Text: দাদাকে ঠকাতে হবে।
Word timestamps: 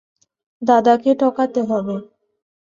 দাদাকে 0.61 1.11
ঠকাতে 1.19 1.61
হবে। 1.61 1.95